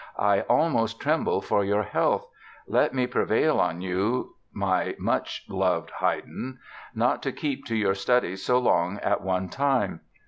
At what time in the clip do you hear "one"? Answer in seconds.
9.21-9.47